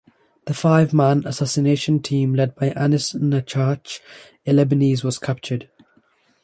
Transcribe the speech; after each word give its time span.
The 0.45 0.55
five-man 0.55 1.27
assassination 1.27 2.01
team 2.01 2.33
led 2.33 2.55
by 2.55 2.71
Anis 2.71 3.13
Naccache, 3.13 3.99
a 4.47 4.51
Lebanese, 4.51 5.03
was 5.03 5.19
captured. 5.19 5.69